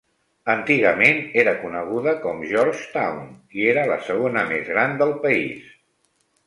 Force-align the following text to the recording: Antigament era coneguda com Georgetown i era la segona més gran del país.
Antigament 0.53 1.19
era 1.41 1.53
coneguda 1.65 2.13
com 2.25 2.41
Georgetown 2.55 3.23
i 3.61 3.69
era 3.75 3.85
la 3.95 4.01
segona 4.11 4.49
més 4.55 4.69
gran 4.75 5.01
del 5.05 5.19
país. 5.27 5.71